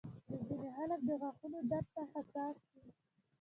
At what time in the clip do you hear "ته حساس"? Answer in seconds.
1.95-2.57